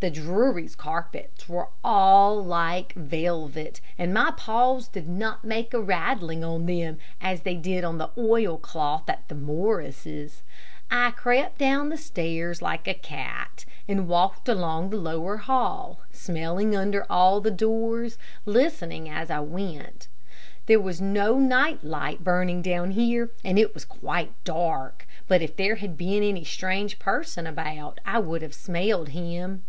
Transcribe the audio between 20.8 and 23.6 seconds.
no night light burning down here, and